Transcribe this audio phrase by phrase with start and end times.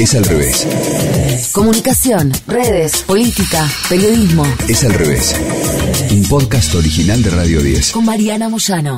[0.00, 0.66] Es al revés.
[1.52, 4.46] Comunicación, redes, política, periodismo.
[4.66, 5.36] Es al revés.
[6.10, 7.92] Un podcast original de Radio 10.
[7.92, 8.96] Con Mariana Moyano.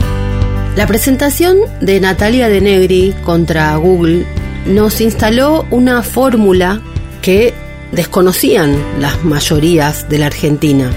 [0.76, 4.24] La presentación de Natalia de Negri contra Google
[4.64, 6.80] nos instaló una fórmula
[7.20, 7.52] que
[7.90, 10.88] desconocían las mayorías de la Argentina,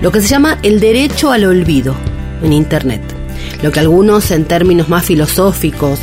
[0.00, 1.96] lo que se llama el derecho al olvido
[2.44, 3.02] en Internet,
[3.64, 5.98] lo que algunos en términos más filosóficos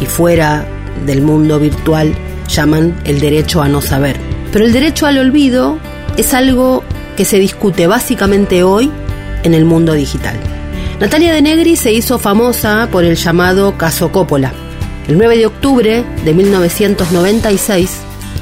[0.00, 0.64] y fuera
[1.06, 2.14] del mundo virtual
[2.50, 4.16] llaman el derecho a no saber.
[4.52, 5.78] Pero el derecho al olvido
[6.16, 6.84] es algo
[7.16, 8.90] que se discute básicamente hoy
[9.42, 10.36] en el mundo digital.
[11.00, 14.52] Natalia de Negri se hizo famosa por el llamado caso Coppola.
[15.08, 17.90] El 9 de octubre de 1996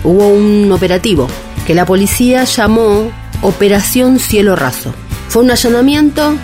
[0.05, 1.28] hubo un operativo
[1.66, 4.92] que la policía llamó Operación Cielo Raso.
[5.28, 6.34] Fue un allanamiento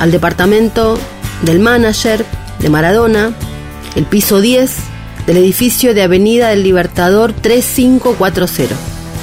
[0.00, 0.98] al departamento
[1.42, 2.24] del manager
[2.58, 3.32] de Maradona,
[3.94, 4.89] el piso 10
[5.30, 8.74] del edificio de Avenida del Libertador 3540.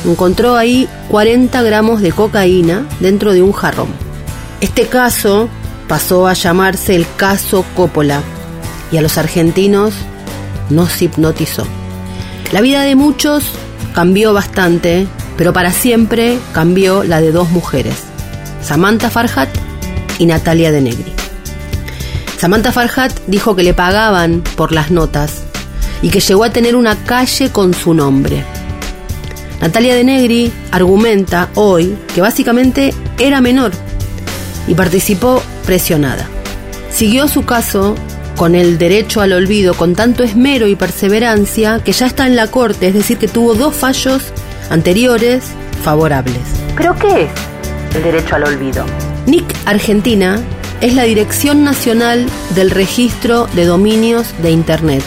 [0.05, 3.89] Encontró ahí 40 gramos de cocaína dentro de un jarrón.
[4.61, 5.49] Este caso
[5.89, 8.21] pasó a llamarse el caso Coppola
[8.89, 9.95] y a los argentinos
[10.69, 11.67] nos hipnotizó.
[12.53, 13.43] La vida de muchos
[13.93, 17.95] cambió bastante, pero para siempre cambió la de dos mujeres,
[18.63, 19.49] Samantha Farhat
[20.19, 21.11] y Natalia de Negri.
[22.37, 25.46] Samantha Farhat dijo que le pagaban por las notas
[26.01, 28.43] y que llegó a tener una calle con su nombre.
[29.61, 33.71] Natalia de Negri argumenta hoy que básicamente era menor
[34.67, 36.27] y participó presionada.
[36.91, 37.95] Siguió su caso
[38.35, 42.47] con el derecho al olvido con tanto esmero y perseverancia que ya está en la
[42.47, 44.21] corte, es decir, que tuvo dos fallos
[44.69, 45.43] anteriores
[45.83, 46.41] favorables.
[46.75, 48.85] ¿Pero qué es el derecho al olvido?
[49.25, 50.39] NIC Argentina
[50.81, 55.03] es la Dirección Nacional del Registro de Dominios de Internet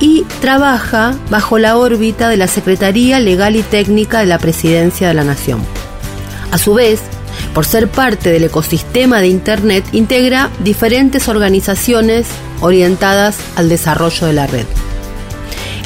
[0.00, 5.14] y trabaja bajo la órbita de la Secretaría Legal y Técnica de la Presidencia de
[5.14, 5.60] la Nación.
[6.50, 7.00] A su vez,
[7.54, 12.26] por ser parte del ecosistema de Internet, integra diferentes organizaciones
[12.60, 14.66] orientadas al desarrollo de la red.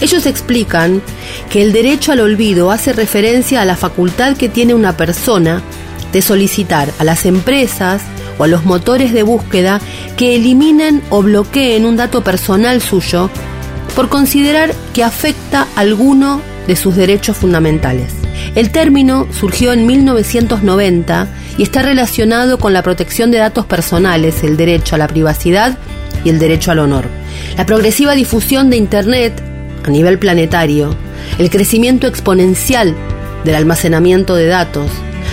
[0.00, 1.00] Ellos explican
[1.48, 5.62] que el derecho al olvido hace referencia a la facultad que tiene una persona
[6.12, 8.02] de solicitar a las empresas
[8.38, 9.80] o a los motores de búsqueda
[10.16, 13.30] que eliminen o bloqueen un dato personal suyo
[13.92, 18.12] por considerar que afecta alguno de sus derechos fundamentales.
[18.54, 24.56] El término surgió en 1990 y está relacionado con la protección de datos personales, el
[24.56, 25.78] derecho a la privacidad
[26.24, 27.06] y el derecho al honor.
[27.56, 29.42] La progresiva difusión de Internet
[29.84, 30.94] a nivel planetario,
[31.38, 32.94] el crecimiento exponencial
[33.44, 34.90] del almacenamiento de datos,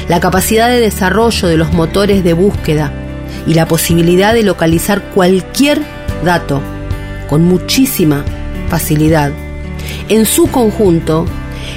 [0.07, 2.91] la capacidad de desarrollo de los motores de búsqueda
[3.45, 5.81] y la posibilidad de localizar cualquier
[6.23, 6.61] dato
[7.29, 8.25] con muchísima
[8.69, 9.31] facilidad,
[10.07, 11.25] en su conjunto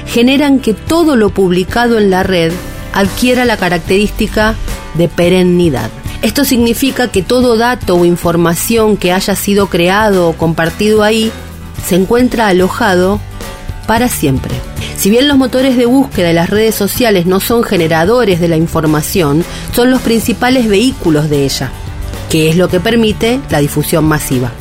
[0.07, 2.51] generan que todo lo publicado en la red
[2.93, 4.55] adquiera la característica
[4.95, 5.89] de perennidad.
[6.21, 11.31] Esto significa que todo dato o información que haya sido creado o compartido ahí
[11.85, 13.19] se encuentra alojado
[13.87, 14.53] para siempre.
[14.95, 18.55] Si bien los motores de búsqueda y las redes sociales no son generadores de la
[18.55, 19.43] información,
[19.75, 21.71] son los principales vehículos de ella,
[22.29, 24.51] que es lo que permite la difusión masiva.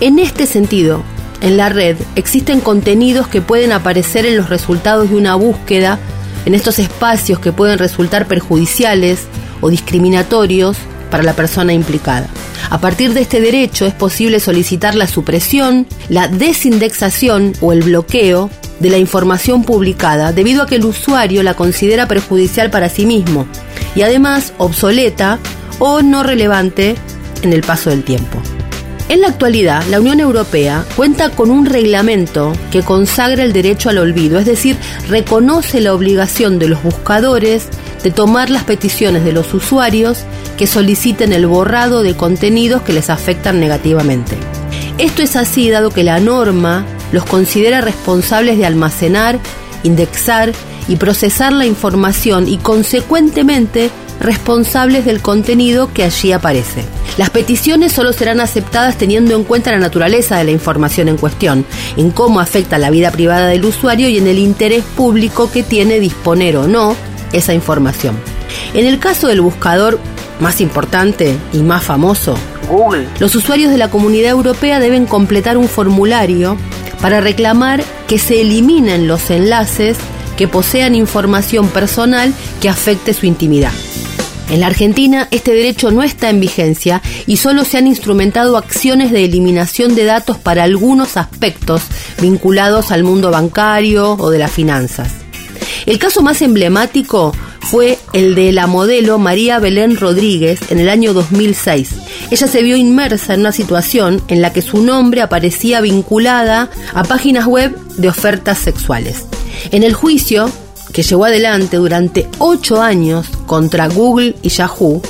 [0.00, 1.02] En este sentido,
[1.40, 5.98] en la red existen contenidos que pueden aparecer en los resultados de una búsqueda,
[6.44, 9.26] en estos espacios que pueden resultar perjudiciales
[9.60, 10.76] o discriminatorios
[11.10, 12.28] para la persona implicada.
[12.70, 18.50] A partir de este derecho es posible solicitar la supresión, la desindexación o el bloqueo
[18.80, 23.46] de la información publicada debido a que el usuario la considera perjudicial para sí mismo
[23.94, 25.38] y además obsoleta
[25.78, 26.96] o no relevante
[27.42, 28.40] en el paso del tiempo.
[29.08, 33.96] En la actualidad, la Unión Europea cuenta con un reglamento que consagra el derecho al
[33.96, 34.76] olvido, es decir,
[35.08, 37.68] reconoce la obligación de los buscadores
[38.02, 40.24] de tomar las peticiones de los usuarios
[40.58, 44.36] que soliciten el borrado de contenidos que les afectan negativamente.
[44.98, 49.38] Esto es así dado que la norma los considera responsables de almacenar,
[49.84, 50.52] indexar
[50.86, 56.84] y procesar la información y consecuentemente responsables del contenido que allí aparece.
[57.16, 61.64] Las peticiones solo serán aceptadas teniendo en cuenta la naturaleza de la información en cuestión,
[61.96, 66.00] en cómo afecta la vida privada del usuario y en el interés público que tiene
[66.00, 66.96] disponer o no
[67.32, 68.16] esa información.
[68.74, 69.98] En el caso del buscador
[70.40, 72.36] más importante y más famoso,
[72.68, 76.56] Google, los usuarios de la comunidad europea deben completar un formulario
[77.00, 79.96] para reclamar que se eliminen los enlaces
[80.36, 83.72] que posean información personal que afecte su intimidad.
[84.50, 89.12] En la Argentina este derecho no está en vigencia y solo se han instrumentado acciones
[89.12, 91.82] de eliminación de datos para algunos aspectos
[92.20, 95.12] vinculados al mundo bancario o de las finanzas.
[95.84, 101.12] El caso más emblemático fue el de la modelo María Belén Rodríguez en el año
[101.12, 101.90] 2006.
[102.30, 107.04] Ella se vio inmersa en una situación en la que su nombre aparecía vinculada a
[107.04, 109.26] páginas web de ofertas sexuales.
[109.70, 110.50] En el juicio,
[110.94, 115.02] que llevó adelante durante ocho años contra Google y Yahoo,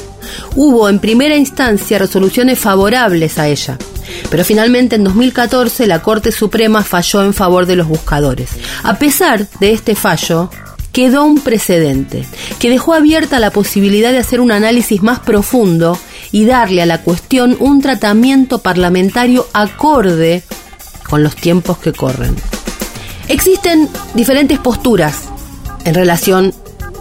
[0.56, 3.76] hubo en primera instancia resoluciones favorables a ella.
[4.31, 8.50] Pero finalmente en 2014 la Corte Suprema falló en favor de los buscadores.
[8.82, 10.50] A pesar de este fallo,
[10.93, 12.25] quedó un precedente
[12.58, 15.99] que dejó abierta la posibilidad de hacer un análisis más profundo
[16.32, 20.43] y darle a la cuestión un tratamiento parlamentario acorde
[21.08, 22.35] con los tiempos que corren.
[23.29, 25.25] Existen diferentes posturas
[25.85, 26.55] en relación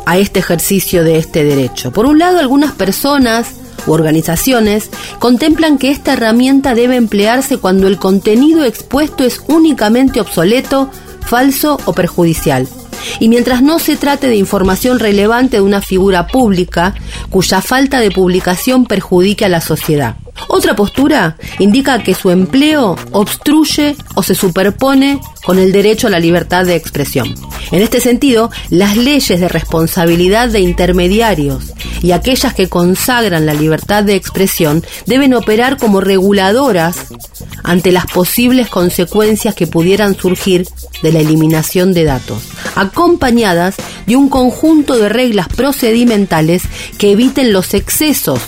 [0.08, 1.92] a este ejercicio de este derecho.
[1.92, 3.56] Por un lado, algunas personas
[3.86, 4.90] u organizaciones
[5.20, 10.90] contemplan que esta herramienta debe emplearse cuando el contenido expuesto es únicamente obsoleto,
[11.20, 12.68] falso o perjudicial
[13.20, 16.96] y mientras no se trate de información relevante de una figura pública
[17.30, 20.16] cuya falta de publicación perjudique a la sociedad.
[20.58, 26.20] Otra postura indica que su empleo obstruye o se superpone con el derecho a la
[26.20, 27.36] libertad de expresión.
[27.72, 34.04] En este sentido, las leyes de responsabilidad de intermediarios y aquellas que consagran la libertad
[34.04, 37.06] de expresión deben operar como reguladoras
[37.64, 40.66] ante las posibles consecuencias que pudieran surgir
[41.04, 42.42] de la eliminación de datos,
[42.76, 43.76] acompañadas
[44.08, 46.64] de un conjunto de reglas procedimentales
[46.98, 48.40] que eviten los excesos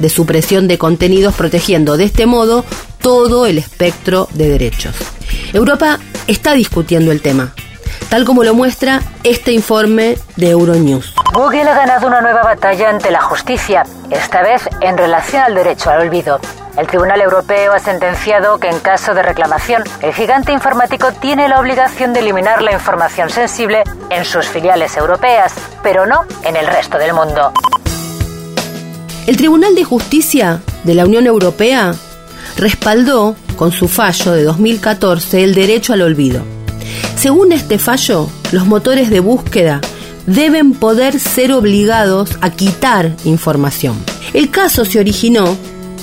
[0.00, 2.64] de supresión de contenidos, protegiendo de este modo
[3.00, 4.96] todo el espectro de derechos.
[5.52, 7.54] Europa está discutiendo el tema,
[8.08, 11.14] tal como lo muestra este informe de Euronews.
[11.32, 15.90] Google ha ganado una nueva batalla ante la justicia, esta vez en relación al derecho
[15.90, 16.40] al olvido.
[16.76, 21.60] El Tribunal Europeo ha sentenciado que en caso de reclamación, el gigante informático tiene la
[21.60, 26.96] obligación de eliminar la información sensible en sus filiales europeas, pero no en el resto
[26.96, 27.52] del mundo.
[29.26, 31.94] El Tribunal de Justicia de la Unión Europea
[32.56, 36.42] respaldó, con su fallo de 2014, el derecho al olvido.
[37.16, 39.80] Según este fallo, los motores de búsqueda
[40.26, 43.96] deben poder ser obligados a quitar información.
[44.32, 45.56] El caso se originó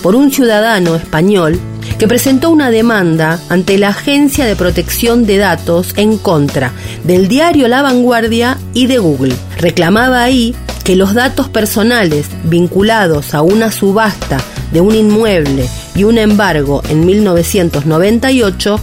[0.04, 1.60] por un ciudadano español
[1.98, 6.72] que presentó una demanda ante la Agencia de Protección de Datos en contra
[7.04, 9.36] del diario La Vanguardia y de Google.
[9.58, 10.56] Reclamaba ahí
[10.88, 14.38] que los datos personales vinculados a una subasta
[14.72, 18.80] de un inmueble y un embargo en 1998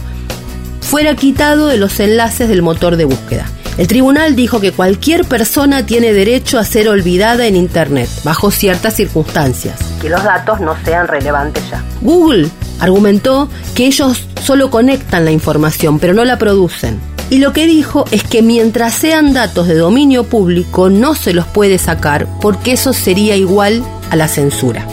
[0.81, 3.47] fuera quitado de los enlaces del motor de búsqueda.
[3.79, 8.93] El tribunal dijo que cualquier persona tiene derecho a ser olvidada en Internet, bajo ciertas
[8.93, 11.83] circunstancias, que los datos no sean relevantes ya.
[12.01, 12.49] Google
[12.79, 16.99] argumentó que ellos solo conectan la información, pero no la producen.
[17.29, 21.47] Y lo que dijo es que mientras sean datos de dominio público no se los
[21.47, 24.87] puede sacar porque eso sería igual a la censura.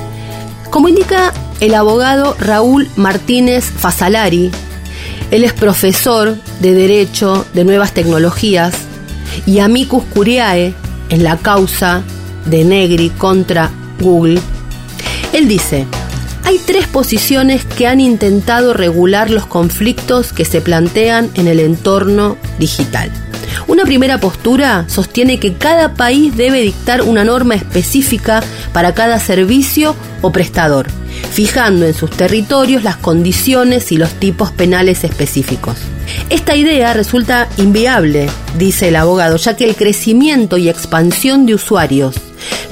[0.70, 4.50] Como indica el abogado Raúl Martínez Fasalari,
[5.30, 8.74] él es profesor de Derecho de Nuevas Tecnologías
[9.46, 10.74] y amicus curiae
[11.10, 12.02] en la causa
[12.46, 13.70] de Negri contra
[14.00, 14.40] Google.
[15.32, 15.86] Él dice,
[16.52, 22.36] hay tres posiciones que han intentado regular los conflictos que se plantean en el entorno
[22.58, 23.10] digital.
[23.68, 28.42] Una primera postura sostiene que cada país debe dictar una norma específica
[28.74, 30.88] para cada servicio o prestador
[31.32, 35.76] fijando en sus territorios las condiciones y los tipos penales específicos.
[36.28, 38.28] Esta idea resulta inviable,
[38.58, 42.16] dice el abogado, ya que el crecimiento y expansión de usuarios,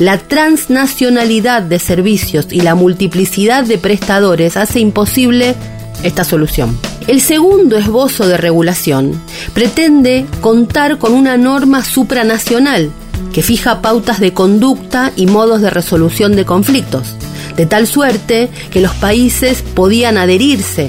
[0.00, 5.54] la transnacionalidad de servicios y la multiplicidad de prestadores hace imposible
[6.02, 6.76] esta solución.
[7.06, 9.20] El segundo esbozo de regulación
[9.52, 12.90] pretende contar con una norma supranacional
[13.34, 17.14] que fija pautas de conducta y modos de resolución de conflictos
[17.56, 20.88] de tal suerte que los países podían adherirse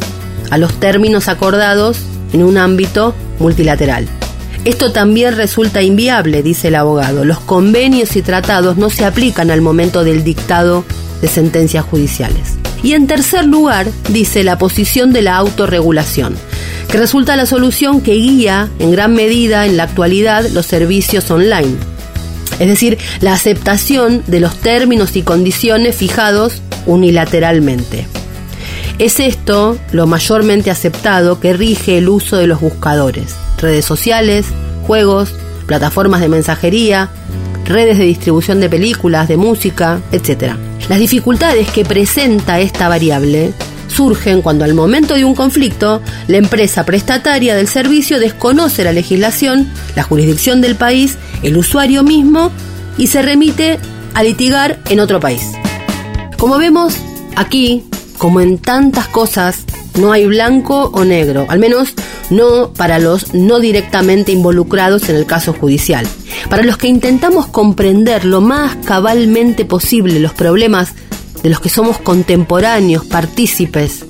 [0.52, 1.98] a los términos acordados
[2.32, 4.08] en un ámbito multilateral.
[4.66, 7.26] Esto también resulta inviable, dice el abogado.
[7.26, 10.86] Los convenios y tratados no se aplican al momento del dictado
[11.22, 12.58] de sentencias judiciales.
[12.84, 16.36] Y en tercer lugar, dice la posición de la autorregulación,
[16.90, 21.78] que resulta la solución que guía en gran medida en la actualidad los servicios online
[22.62, 28.06] es decir, la aceptación de los términos y condiciones fijados unilateralmente.
[29.00, 34.48] Es esto lo mayormente aceptado que rige el uso de los buscadores, redes sociales,
[34.86, 35.34] juegos,
[35.66, 37.10] plataformas de mensajería,
[37.66, 40.56] redes de distribución de películas, de música, etc.
[40.90, 43.54] Las dificultades que presenta esta variable
[43.88, 49.70] surgen cuando al momento de un conflicto la empresa prestataria del servicio desconoce la legislación,
[49.96, 52.52] la jurisdicción del país, el usuario mismo
[52.98, 53.80] y se remite
[54.14, 55.44] a litigar en otro país.
[56.38, 56.96] Como vemos,
[57.36, 57.84] aquí,
[58.18, 59.60] como en tantas cosas,
[60.00, 61.94] no hay blanco o negro, al menos
[62.32, 66.08] no para los no directamente involucrados en el caso judicial.
[66.50, 70.94] Para los que intentamos comprender lo más cabalmente posible los problemas
[71.44, 74.06] de los que somos contemporáneos, partícipes,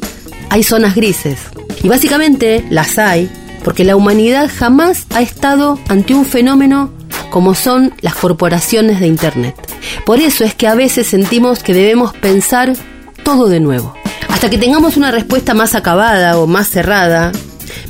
[0.49, 1.39] hay zonas grises.
[1.83, 3.29] Y básicamente las hay
[3.63, 6.91] porque la humanidad jamás ha estado ante un fenómeno
[7.29, 9.55] como son las corporaciones de Internet.
[10.05, 12.73] Por eso es que a veces sentimos que debemos pensar
[13.23, 13.95] todo de nuevo.
[14.27, 17.31] Hasta que tengamos una respuesta más acabada o más cerrada,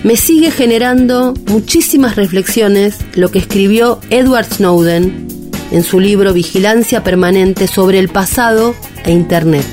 [0.03, 5.27] me sigue generando muchísimas reflexiones lo que escribió Edward Snowden
[5.71, 8.73] en su libro Vigilancia Permanente sobre el pasado
[9.05, 9.65] e Internet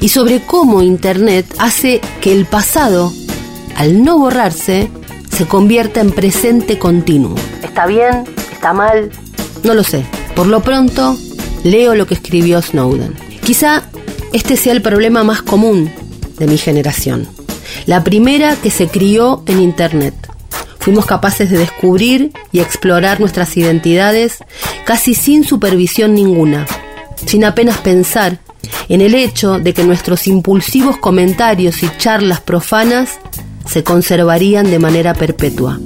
[0.00, 3.12] y sobre cómo Internet hace que el pasado,
[3.76, 4.90] al no borrarse,
[5.30, 7.36] se convierta en presente continuo.
[7.62, 8.24] ¿Está bien?
[8.50, 9.10] ¿Está mal?
[9.62, 10.04] No lo sé.
[10.34, 11.16] Por lo pronto,
[11.62, 13.14] leo lo que escribió Snowden.
[13.44, 13.84] Quizá
[14.32, 15.90] este sea el problema más común
[16.38, 17.37] de mi generación.
[17.88, 20.14] La primera que se crió en Internet.
[20.78, 24.44] Fuimos capaces de descubrir y explorar nuestras identidades
[24.84, 26.66] casi sin supervisión ninguna,
[27.24, 28.40] sin apenas pensar
[28.90, 33.20] en el hecho de que nuestros impulsivos comentarios y charlas profanas
[33.66, 35.80] se conservarían de manera perpetua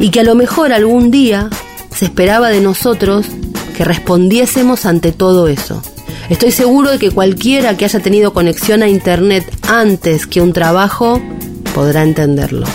[0.00, 1.48] y que a lo mejor algún día
[1.94, 3.24] se esperaba de nosotros
[3.76, 5.80] que respondiésemos ante todo eso.
[6.28, 11.22] Estoy seguro de que cualquiera que haya tenido conexión a Internet antes que un trabajo
[11.72, 12.66] podrá entenderlo.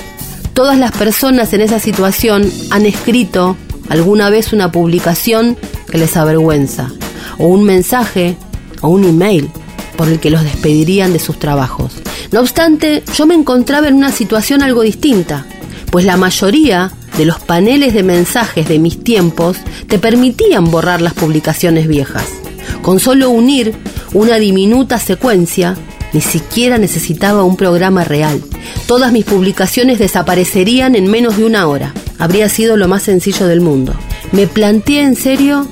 [0.53, 3.58] Todas las personas en esa situación han escrito
[3.89, 5.58] alguna vez una publicación
[5.89, 6.91] que les avergüenza,
[7.39, 8.38] o un mensaje,
[8.81, 9.50] o un email
[9.98, 11.91] por el que los despedirían de sus trabajos.
[12.31, 15.46] No obstante, yo me encontraba en una situación algo distinta,
[15.91, 21.13] pues la mayoría de los paneles de mensajes de mis tiempos te permitían borrar las
[21.13, 22.40] publicaciones viejas.
[22.81, 23.75] Con solo unir
[24.13, 25.75] una diminuta secuencia,
[26.13, 28.41] ni siquiera necesitaba un programa real.
[28.88, 31.93] Todas mis publicaciones desaparecerían en menos de una hora.
[32.19, 33.93] Habría sido lo más sencillo del mundo.
[34.31, 35.67] Me planteé en serio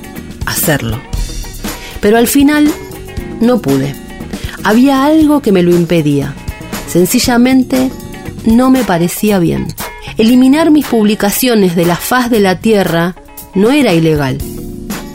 [0.46, 1.00] hacerlo.
[2.00, 2.70] Pero al final
[3.40, 3.94] no pude.
[4.64, 6.34] Había algo que me lo impedía.
[6.88, 7.90] Sencillamente
[8.44, 9.68] no me parecía bien.
[10.16, 13.14] Eliminar mis publicaciones de la faz de la Tierra
[13.54, 14.38] no era ilegal.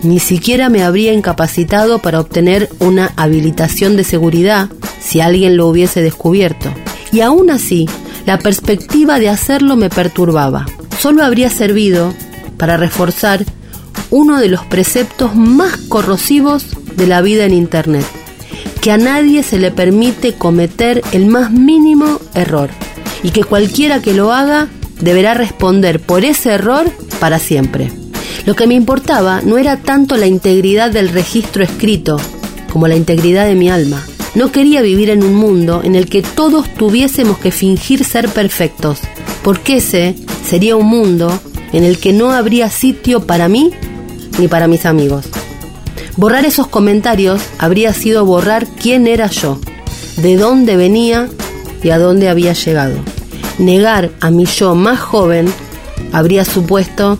[0.05, 4.69] Ni siquiera me habría incapacitado para obtener una habilitación de seguridad
[5.01, 6.71] si alguien lo hubiese descubierto.
[7.11, 7.89] Y aún así,
[8.27, 10.67] la perspectiva de hacerlo me perturbaba.
[10.99, 12.13] Solo habría servido
[12.55, 13.45] para reforzar
[14.11, 18.05] uno de los preceptos más corrosivos de la vida en Internet,
[18.81, 22.69] que a nadie se le permite cometer el más mínimo error
[23.23, 24.67] y que cualquiera que lo haga
[25.01, 28.04] deberá responder por ese error para siempre.
[28.45, 32.17] Lo que me importaba no era tanto la integridad del registro escrito
[32.71, 34.05] como la integridad de mi alma.
[34.35, 38.99] No quería vivir en un mundo en el que todos tuviésemos que fingir ser perfectos,
[39.43, 41.39] porque ese sería un mundo
[41.71, 43.71] en el que no habría sitio para mí
[44.37, 45.25] ni para mis amigos.
[46.17, 49.59] Borrar esos comentarios habría sido borrar quién era yo,
[50.17, 51.29] de dónde venía
[51.81, 52.95] y a dónde había llegado.
[53.57, 55.47] Negar a mi yo más joven
[56.11, 57.19] habría supuesto